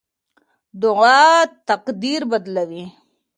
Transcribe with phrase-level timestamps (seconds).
[0.81, 1.25] دعا
[1.69, 2.85] تقدیر بدلوي.